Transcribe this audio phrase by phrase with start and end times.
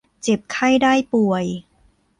[0.21, 1.45] เจ็บไข้ได้ป่วย